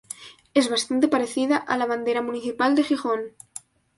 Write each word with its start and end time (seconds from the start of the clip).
Es 0.55 0.67
bastante 0.67 1.07
parecida 1.07 1.57
a 1.57 1.77
la 1.77 1.85
bandera 1.85 2.23
municipal 2.23 2.73
de 2.75 2.83
Gijón. 2.83 3.21